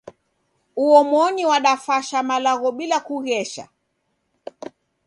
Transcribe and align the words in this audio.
Uomoni 0.77 1.45
wadafasha 1.45 2.23
malagho 2.23 2.71
bila 2.71 2.99
kughesha 2.99 3.67